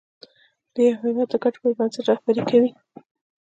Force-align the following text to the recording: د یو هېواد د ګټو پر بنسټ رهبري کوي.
د 0.73 0.75
یو 0.87 0.95
هېواد 1.01 1.27
د 1.31 1.35
ګټو 1.43 1.59
پر 1.63 1.71
بنسټ 1.77 2.05
رهبري 2.09 2.41
کوي. 2.49 2.71